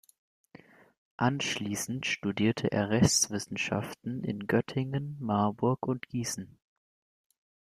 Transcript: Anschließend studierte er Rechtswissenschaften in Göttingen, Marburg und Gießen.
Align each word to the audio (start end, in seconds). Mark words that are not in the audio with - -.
Anschließend 1.17 2.07
studierte 2.07 2.71
er 2.71 2.89
Rechtswissenschaften 2.89 4.23
in 4.23 4.47
Göttingen, 4.47 5.15
Marburg 5.19 5.87
und 5.87 6.07
Gießen. 6.09 6.57